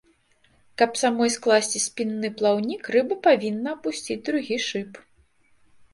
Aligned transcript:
Каб 0.81 0.95
самой 1.01 1.29
скласці 1.35 1.81
спінны 1.87 2.31
плаўнік, 2.39 2.83
рыба 2.97 3.15
павінна 3.27 3.67
апусціць 3.77 4.21
другі 4.31 4.57
шып. 4.69 4.91